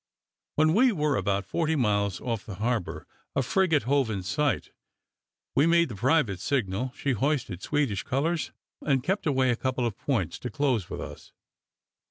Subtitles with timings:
[0.55, 3.05] When we were about forty miles off the harbour,
[3.35, 4.71] a frigate hove in sight.
[5.53, 8.51] We made the private signal: she hoisted Swedish colours,
[8.83, 11.33] and kept away a couple of points to close with us.